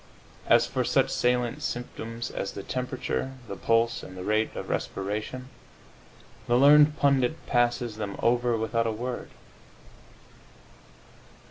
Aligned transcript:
As 0.47 0.65
for 0.65 0.83
such 0.83 1.11
salient 1.11 1.61
symptoms 1.61 2.31
as 2.31 2.53
the 2.53 2.63
temperature, 2.63 3.33
the 3.47 3.55
pulse 3.55 4.01
and 4.01 4.17
the 4.17 4.23
rate 4.23 4.55
of 4.55 4.67
respiration, 4.67 5.49
the 6.47 6.57
learned 6.57 6.97
pundit 6.97 7.45
passes 7.45 7.97
them 7.97 8.15
over 8.19 8.57
without 8.57 8.87
a 8.87 8.91
word. 8.91 9.29